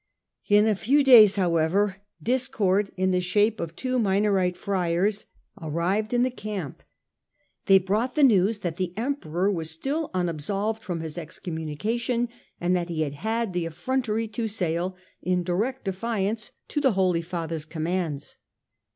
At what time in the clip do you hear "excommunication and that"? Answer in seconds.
11.19-12.89